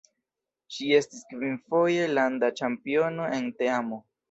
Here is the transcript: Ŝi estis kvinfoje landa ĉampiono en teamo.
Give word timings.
Ŝi 0.77 0.87
estis 0.99 1.21
kvinfoje 1.33 2.09
landa 2.15 2.51
ĉampiono 2.63 3.31
en 3.39 3.55
teamo. 3.63 4.05